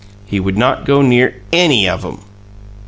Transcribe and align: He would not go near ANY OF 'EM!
He 0.25 0.39
would 0.39 0.57
not 0.57 0.85
go 0.85 1.03
near 1.03 1.43
ANY 1.53 1.87
OF 1.87 2.03
'EM! 2.03 2.17